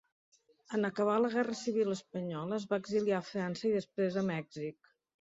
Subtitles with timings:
[0.77, 4.95] En acabar la guerra civil espanyola es va exiliar a França i després a Mèxic.